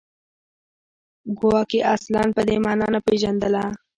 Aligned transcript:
ګواکې 1.37 1.79
اصلاً 1.95 2.23
په 2.35 2.41
دې 2.47 2.57
معنا 2.65 2.87
نه 2.93 2.99
پېژندله 3.07 3.63